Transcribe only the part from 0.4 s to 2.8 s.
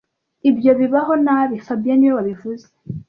Ibyo bibaho nabi fabien niwe wabivuze